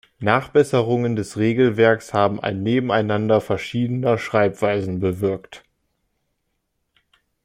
Nachbesserungen 0.17 1.15
des 1.15 1.37
Regelwerks 1.37 2.11
haben 2.11 2.39
ein 2.39 2.63
Nebeneinander 2.63 3.39
verschiedener 3.39 4.17
Schreibweisen 4.17 4.99
bewirkt. 4.99 5.63